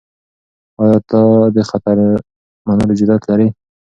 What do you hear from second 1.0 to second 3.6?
ته د خطر منلو جرئت لرې؟